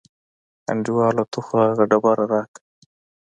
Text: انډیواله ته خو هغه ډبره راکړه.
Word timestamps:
انډیواله 0.69 1.23
ته 1.31 1.39
خو 1.45 1.53
هغه 1.67 1.83
ډبره 1.89 2.25
راکړه. 2.31 2.61